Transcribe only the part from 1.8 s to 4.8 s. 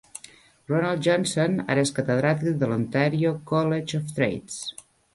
és catedràtic de l'Ontario College of Trades.